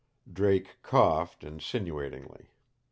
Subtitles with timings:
[0.33, 2.47] Drake coughed, insinuatingly.